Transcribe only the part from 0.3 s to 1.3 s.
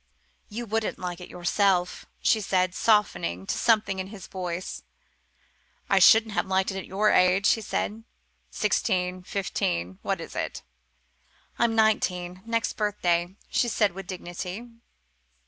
"You wouldn't like it